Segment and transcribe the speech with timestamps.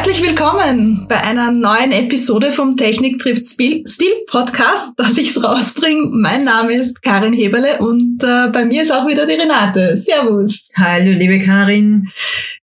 [0.00, 3.84] Herzlich willkommen bei einer neuen Episode vom Technik trifft Stil
[4.28, 6.08] Podcast, dass ich's rausbringe.
[6.10, 9.98] Mein Name ist Karin Heberle und äh, bei mir ist auch wieder die Renate.
[9.98, 10.70] Servus.
[10.74, 12.08] Hallo, liebe Karin.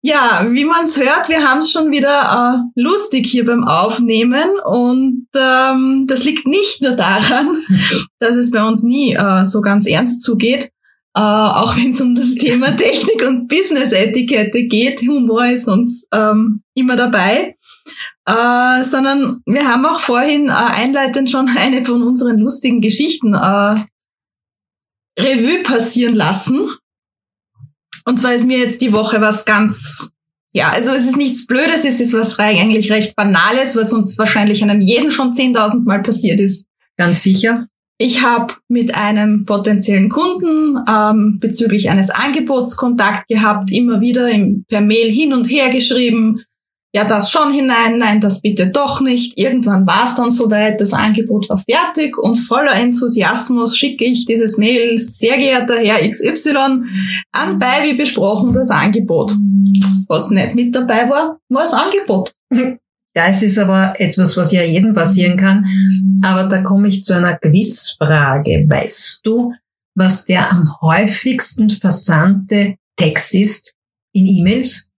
[0.01, 6.05] Ja, wie man's hört, wir haben's schon wieder äh, lustig hier beim Aufnehmen und ähm,
[6.07, 7.65] das liegt nicht nur daran,
[8.21, 10.71] dass es bei uns nie äh, so ganz ernst zugeht,
[11.17, 15.01] äh, auch wenn es um das Thema Technik und Business-Etikette geht.
[15.03, 17.57] Humor ist uns ähm, immer dabei.
[18.27, 23.85] Äh, sondern wir haben auch vorhin äh, einleitend schon eine von unseren lustigen Geschichten äh,
[25.19, 26.71] Revue passieren lassen.
[28.07, 30.11] Und zwar ist mir jetzt die Woche was ganz,
[30.53, 34.63] ja, also es ist nichts Blödes, es ist was eigentlich recht Banales, was uns wahrscheinlich
[34.63, 36.67] einem jeden schon 10.000 Mal passiert ist.
[36.97, 37.69] Ganz sicher.
[37.99, 44.65] Ich habe mit einem potenziellen Kunden ähm, bezüglich eines Angebots Kontakt gehabt, immer wieder im,
[44.69, 46.43] per Mail hin und her geschrieben,
[46.95, 49.37] ja, das schon hinein, nein, das bitte doch nicht.
[49.37, 54.59] Irgendwann war es dann soweit, das Angebot war fertig und voller Enthusiasmus schicke ich dieses
[54.59, 56.85] Mail, sehr geehrter Herr XY,
[57.33, 59.33] anbei, wie besprochen, das Angebot.
[60.07, 62.33] Was nicht mit dabei war, war das Angebot.
[63.17, 65.65] Ja, es ist aber etwas, was ja jedem passieren kann.
[66.23, 68.67] Aber da komme ich zu einer Quizfrage.
[68.69, 69.55] Weißt du,
[69.95, 73.73] was der am häufigsten versandte Text ist
[74.13, 74.91] in E-Mails?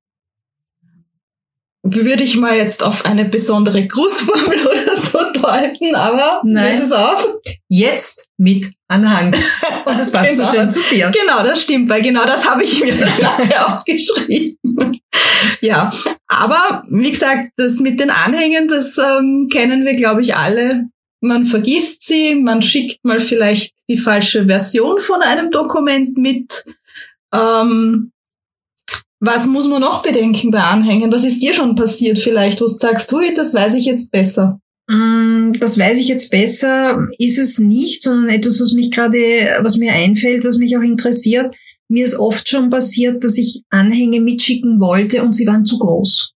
[1.82, 4.58] Würde ich mal jetzt auf eine besondere Grußformel
[5.12, 6.80] so deuten, aber Nein.
[6.80, 7.26] es auf.
[7.68, 9.34] Jetzt mit Anhang.
[9.84, 10.44] Und das passt Genau.
[10.44, 11.10] so schön zu dir.
[11.10, 15.00] Genau, das stimmt, weil genau das habe ich mir nachher auch geschrieben.
[15.60, 15.90] ja,
[16.28, 20.88] aber wie gesagt, das mit den Anhängen, das ähm, kennen wir, glaube ich, alle.
[21.20, 26.64] Man vergisst sie, man schickt mal vielleicht die falsche Version von einem Dokument mit.
[27.34, 28.12] Ähm,
[29.18, 31.10] was muss man noch bedenken bei Anhängen?
[31.10, 34.60] Was ist dir schon passiert vielleicht, wo du sagst, hui, das weiß ich jetzt besser?
[34.88, 39.18] Mm, Das weiß ich jetzt besser, ist es nicht, sondern etwas, was mich gerade,
[39.62, 41.54] was mir einfällt, was mich auch interessiert.
[41.88, 46.32] Mir ist oft schon passiert, dass ich Anhänge mitschicken wollte und sie waren zu groß.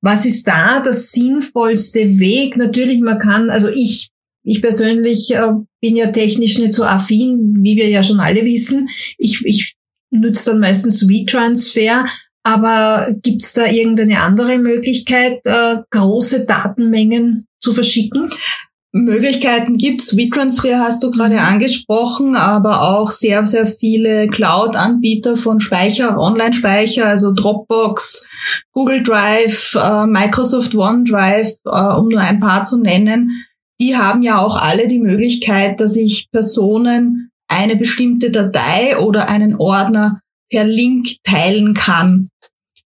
[0.00, 2.56] Was ist da das sinnvollste Weg?
[2.56, 4.10] Natürlich, man kann, also ich,
[4.44, 5.50] ich persönlich äh,
[5.80, 8.88] bin ja technisch nicht so affin, wie wir ja schon alle wissen.
[9.18, 9.74] Ich, ich
[10.10, 12.06] nütze dann meistens WeTransfer,
[12.44, 18.30] aber gibt's da irgendeine andere Möglichkeit, äh, große Datenmengen zu verschicken?
[18.92, 20.16] Möglichkeiten gibt's.
[20.16, 27.32] WeTransfer hast du gerade angesprochen, aber auch sehr, sehr viele Cloud-Anbieter von Speicher, Online-Speicher, also
[27.34, 28.26] Dropbox,
[28.72, 33.44] Google Drive, äh, Microsoft OneDrive, äh, um nur ein paar zu nennen.
[33.80, 39.56] Die haben ja auch alle die Möglichkeit, dass ich Personen eine bestimmte Datei oder einen
[39.56, 42.30] Ordner per Link teilen kann.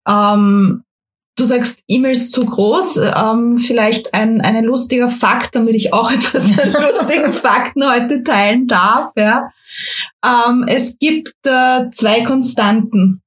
[0.08, 0.84] Ähm,
[1.36, 3.00] Du sagst E-Mails zu groß.
[3.16, 8.68] Ähm, vielleicht ein, ein lustiger Fakt, damit ich auch etwas an lustigen Fakten heute teilen
[8.68, 9.12] darf.
[9.16, 9.50] Ja.
[10.24, 13.22] Ähm, es gibt äh, zwei Konstanten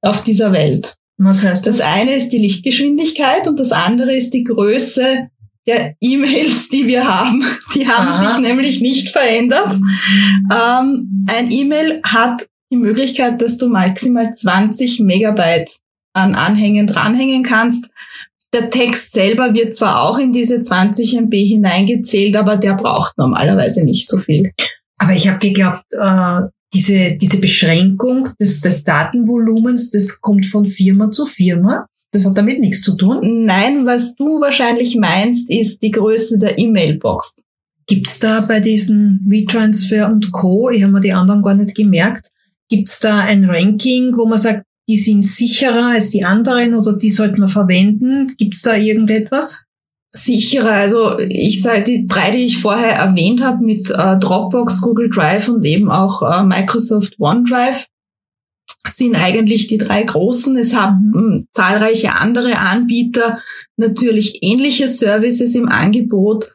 [0.00, 0.96] auf dieser Welt.
[1.18, 5.22] Was heißt Das eine ist die Lichtgeschwindigkeit und das andere ist die Größe
[5.66, 7.44] der E-Mails, die wir haben.
[7.74, 8.34] Die haben Aha.
[8.34, 9.76] sich nämlich nicht verändert.
[10.52, 15.78] Ähm, ein E-Mail hat die Möglichkeit, dass du maximal 20 Megabyte
[16.12, 17.90] an Anhängen dranhängen kannst.
[18.52, 23.84] Der Text selber wird zwar auch in diese 20 MB hineingezählt, aber der braucht normalerweise
[23.84, 24.50] nicht so viel.
[24.98, 26.42] Aber ich habe geglaubt, äh,
[26.74, 31.86] diese, diese Beschränkung des, des Datenvolumens, das kommt von Firma zu Firma.
[32.12, 33.44] Das hat damit nichts zu tun.
[33.46, 37.42] Nein, was du wahrscheinlich meinst, ist die Größe der E-Mail-Box.
[37.86, 42.30] Gibt's da bei diesen WeTransfer und Co., ich habe mir die anderen gar nicht gemerkt,
[42.68, 47.10] gibt's da ein Ranking, wo man sagt, die sind sicherer als die anderen oder die
[47.10, 48.34] sollte man verwenden?
[48.36, 49.64] Gibt's da irgendetwas?
[50.12, 50.72] sicherer.
[50.72, 55.48] Also ich sage die drei, die ich vorher erwähnt habe mit äh, Dropbox, Google Drive
[55.48, 57.86] und eben auch äh, Microsoft OneDrive
[58.86, 60.56] sind eigentlich die drei großen.
[60.58, 63.40] Es haben ähm, zahlreiche andere Anbieter
[63.76, 66.48] natürlich ähnliche Services im Angebot.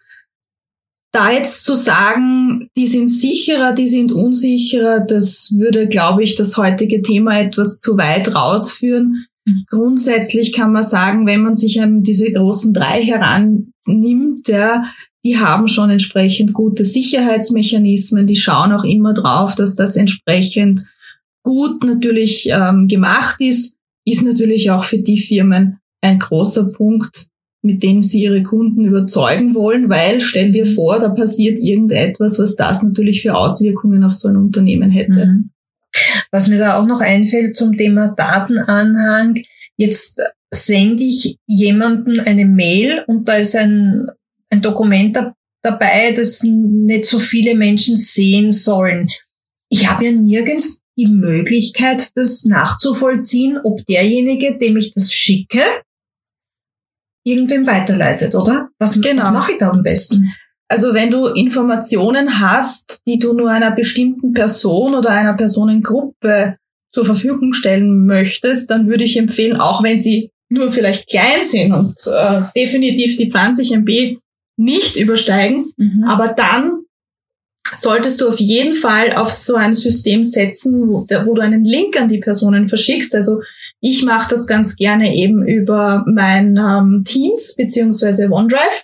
[1.18, 6.58] Da jetzt zu sagen, die sind sicherer, die sind unsicherer, das würde, glaube ich, das
[6.58, 9.26] heutige Thema etwas zu weit rausführen.
[9.44, 9.66] Mhm.
[9.68, 14.92] Grundsätzlich kann man sagen, wenn man sich an diese großen drei herannimmt, ja,
[15.26, 20.84] die haben schon entsprechend gute Sicherheitsmechanismen, die schauen auch immer drauf, dass das entsprechend
[21.42, 23.74] gut natürlich ähm, gemacht ist,
[24.06, 27.30] ist natürlich auch für die Firmen ein großer Punkt,
[27.68, 32.56] mit dem sie ihre Kunden überzeugen wollen, weil stell dir vor, da passiert irgendetwas, was
[32.56, 35.26] das natürlich für Auswirkungen auf so ein Unternehmen hätte.
[35.26, 35.50] Mhm.
[36.32, 39.36] Was mir da auch noch einfällt zum Thema Datenanhang,
[39.76, 40.22] jetzt
[40.52, 44.08] sende ich jemanden eine Mail und da ist ein,
[44.50, 49.10] ein Dokument da, dabei, das nicht so viele Menschen sehen sollen.
[49.70, 55.62] Ich habe ja nirgends die Möglichkeit, das nachzuvollziehen, ob derjenige, dem ich das schicke,
[57.28, 58.70] irgendwem weiterleitet, oder?
[58.80, 59.22] Was, genau.
[59.22, 60.34] was mache ich da am besten?
[60.70, 66.58] Also wenn du Informationen hast, die du nur einer bestimmten Person oder einer Personengruppe
[66.92, 71.74] zur Verfügung stellen möchtest, dann würde ich empfehlen, auch wenn sie nur vielleicht klein sind
[71.74, 74.18] und äh, definitiv die 20 MB
[74.58, 76.06] nicht übersteigen, mhm.
[76.06, 76.84] aber dann
[77.76, 82.00] solltest du auf jeden Fall auf so ein System setzen, wo, wo du einen Link
[82.00, 83.14] an die Personen verschickst.
[83.16, 83.42] Also
[83.82, 88.84] ich mache das ganz gerne eben über mein ähm, Teams beziehungsweise OneDrive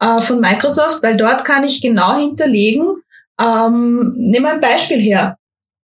[0.00, 3.02] äh, von Microsoft, weil dort kann ich genau hinterlegen.
[3.40, 5.36] Ähm, wir ein Beispiel her.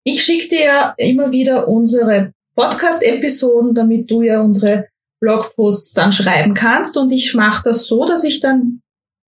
[0.04, 4.86] Ich schicke dir ja immer wieder unsere Podcast-Episoden, damit du ja unsere
[5.20, 6.96] Blogposts dann schreiben kannst.
[6.96, 8.80] Und ich mache das so, dass ich dann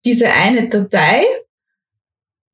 [0.04, 1.22] diese eine Datei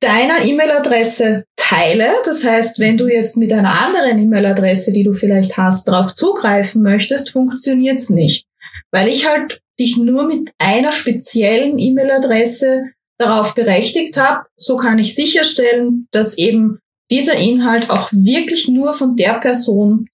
[0.05, 2.17] deiner E-Mail-Adresse teile.
[2.25, 6.83] Das heißt, wenn du jetzt mit einer anderen E-Mail-Adresse, die du vielleicht hast, darauf zugreifen
[6.83, 8.47] möchtest, funktioniert's nicht.
[8.91, 14.47] Weil ich halt dich nur mit einer speziellen E-Mail-Adresse darauf berechtigt habe.
[14.57, 16.79] So kann ich sicherstellen, dass eben
[17.11, 20.09] dieser Inhalt auch wirklich nur von der Person,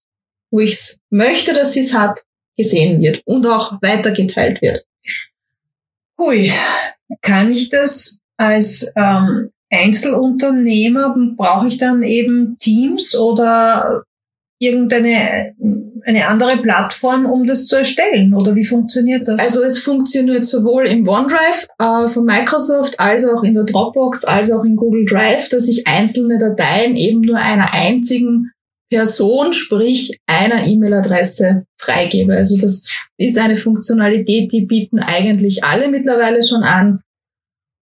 [0.51, 2.21] wo ich es möchte, dass sie es hat,
[2.57, 4.85] gesehen wird und auch weitergeteilt wird.
[6.19, 6.53] Hui,
[7.23, 14.05] kann ich das als ähm, Einzelunternehmer, brauche ich dann eben Teams oder
[14.59, 15.55] irgendeine
[16.05, 18.35] eine andere Plattform, um das zu erstellen?
[18.35, 19.41] Oder wie funktioniert das?
[19.41, 24.51] Also es funktioniert sowohl im OneDrive äh, von Microsoft als auch in der Dropbox als
[24.51, 28.51] auch in Google Drive, dass ich einzelne Dateien eben nur einer einzigen
[28.91, 32.35] Person, sprich einer E-Mail-Adresse freigebe.
[32.35, 37.01] Also das ist eine Funktionalität, die bieten eigentlich alle mittlerweile schon an.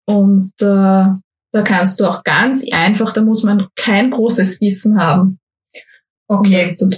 [0.06, 1.06] Und äh,
[1.54, 5.38] da kannst du auch ganz einfach, da muss man kein großes Wissen haben.
[6.26, 6.74] Okay.
[6.80, 6.90] Um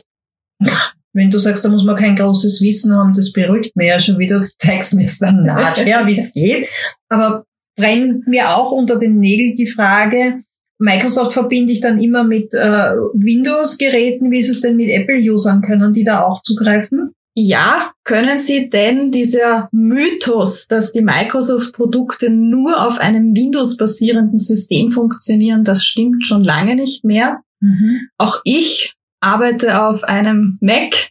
[1.12, 4.18] wenn du sagst, da muss man kein großes Wissen haben, das beruhigt mir ja schon
[4.18, 6.68] wieder, du zeigst mir es dann nachher, wie es geht.
[7.08, 7.44] Aber
[7.76, 10.42] brennt mir auch unter den Nägeln die Frage,
[10.78, 14.30] Microsoft verbinde ich dann immer mit äh, Windows-Geräten.
[14.30, 15.62] Wie ist es denn mit Apple-Usern?
[15.62, 17.12] Können die da auch zugreifen?
[17.38, 25.62] Ja, können sie, denn dieser Mythos, dass die Microsoft-Produkte nur auf einem Windows-basierenden System funktionieren,
[25.62, 27.42] das stimmt schon lange nicht mehr.
[27.60, 28.08] Mhm.
[28.16, 31.10] Auch ich arbeite auf einem Mac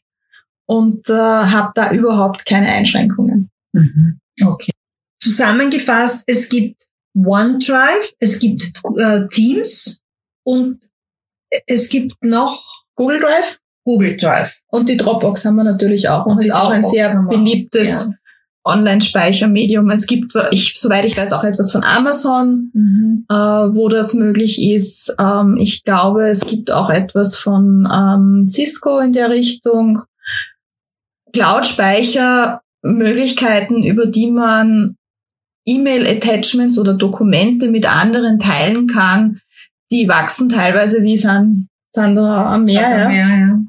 [0.65, 3.51] und äh, habe da überhaupt keine Einschränkungen.
[3.73, 4.19] Mhm.
[4.43, 4.71] Okay.
[5.19, 10.01] Zusammengefasst, es gibt OneDrive, es gibt äh, Teams
[10.43, 10.79] und
[11.67, 13.59] es gibt noch Google Drive.
[13.85, 14.59] Google Drive.
[14.67, 16.25] Und die Dropbox haben wir natürlich auch.
[16.25, 18.15] Und ist auch ein sehr beliebtes ja.
[18.65, 19.89] Online-Speichermedium.
[19.91, 23.27] Es gibt, ich, soweit ich weiß, auch etwas von Amazon, mhm.
[23.29, 25.15] äh, wo das möglich ist.
[25.19, 30.01] Ähm, ich glaube, es gibt auch etwas von ähm, Cisco in der Richtung.
[31.31, 34.97] Cloud-Speichermöglichkeiten, über die man
[35.65, 39.41] E-Mail-Attachments oder Dokumente mit anderen teilen kann,
[39.91, 42.89] die wachsen teilweise wie San, Sandra am Meer.
[42.89, 43.09] Ja.
[43.09, 43.59] Meer ja.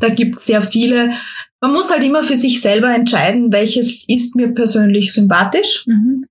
[0.00, 1.14] Da gibt es sehr viele
[1.60, 5.84] man muss halt immer für sich selber entscheiden, welches ist mir persönlich sympathisch.
[5.86, 6.26] Mhm.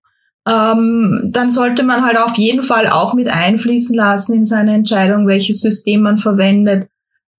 [0.48, 5.28] Ähm, dann sollte man halt auf jeden Fall auch mit einfließen lassen in seine Entscheidung,
[5.28, 6.88] welches System man verwendet.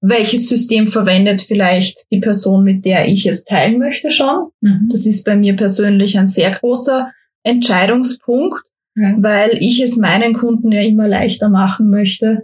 [0.02, 4.48] Welches System verwendet vielleicht die Person, mit der ich es teilen möchte schon.
[4.60, 4.88] Mhm.
[4.90, 7.12] Das ist bei mir persönlich ein sehr großer
[7.44, 8.62] Entscheidungspunkt,
[8.94, 9.22] mhm.
[9.22, 12.42] weil ich es meinen Kunden ja immer leichter machen möchte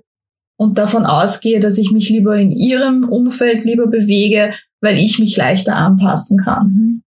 [0.63, 5.37] und davon ausgehe, dass ich mich lieber in ihrem Umfeld lieber bewege, weil ich mich
[5.37, 7.03] leichter anpassen kann.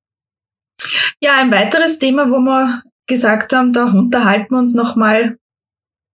[1.20, 5.38] Ja, ein weiteres Thema, wo wir gesagt haben, da unterhalten wir uns nochmal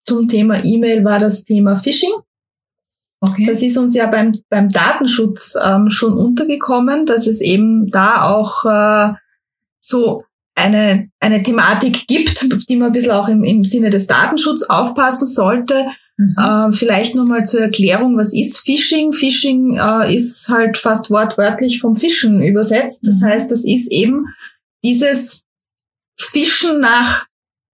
[0.06, 2.12] zum Thema E-Mail, war das Thema Phishing.
[3.20, 3.44] Okay.
[3.46, 8.64] Das ist uns ja beim, beim Datenschutz ähm, schon untergekommen, dass es eben da auch
[8.64, 9.12] äh,
[9.78, 10.24] so
[10.54, 15.26] eine, eine Thematik gibt, die man ein bisschen auch im, im Sinne des Datenschutzes aufpassen
[15.26, 15.86] sollte.
[16.16, 16.34] Mhm.
[16.38, 19.12] Äh, vielleicht nochmal zur Erklärung, was ist Phishing?
[19.12, 23.06] Phishing äh, ist halt fast wortwörtlich vom Fischen übersetzt.
[23.06, 23.26] Das mhm.
[23.26, 24.26] heißt, das ist eben
[24.82, 25.44] dieses
[26.18, 27.26] Fischen nach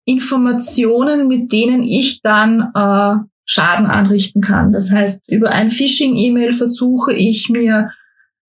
[0.04, 4.72] Informationen, mit denen ich dann äh, Schaden anrichten kann.
[4.72, 7.90] Das heißt, über ein Phishing-E-Mail versuche ich mir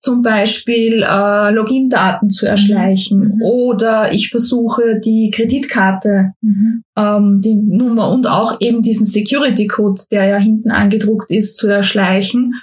[0.03, 3.41] zum Beispiel äh, Login-Daten zu erschleichen mhm.
[3.41, 6.83] oder ich versuche die Kreditkarte, mhm.
[6.97, 12.53] ähm, die Nummer und auch eben diesen Security-Code, der ja hinten angedruckt ist, zu erschleichen.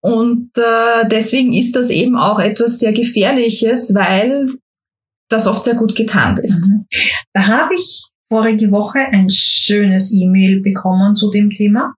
[0.00, 4.48] Und äh, deswegen ist das eben auch etwas sehr Gefährliches, weil
[5.28, 6.66] das oft sehr gut getarnt ist.
[6.66, 6.86] Mhm.
[7.34, 11.94] Da habe ich vorige Woche ein schönes E-Mail bekommen zu dem Thema.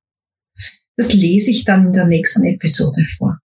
[0.96, 3.38] Das lese ich dann in der nächsten Episode vor.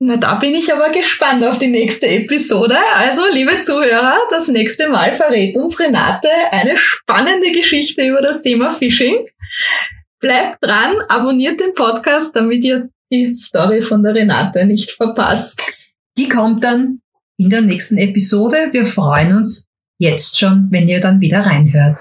[0.00, 2.76] Na, da bin ich aber gespannt auf die nächste Episode.
[2.94, 8.70] Also, liebe Zuhörer, das nächste Mal verrät uns Renate eine spannende Geschichte über das Thema
[8.70, 9.26] Phishing.
[10.20, 15.76] Bleibt dran, abonniert den Podcast, damit ihr die Story von der Renate nicht verpasst.
[16.16, 17.00] Die kommt dann
[17.36, 18.68] in der nächsten Episode.
[18.70, 19.66] Wir freuen uns
[19.98, 21.98] jetzt schon, wenn ihr dann wieder reinhört.